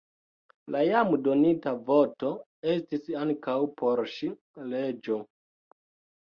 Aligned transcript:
La 0.75 0.79
jam 0.85 1.11
donita 1.27 1.73
voto 1.89 2.31
estis 2.77 3.05
ankaŭ 3.25 3.59
por 3.83 4.03
ŝi 4.15 4.31
leĝo. 4.73 5.21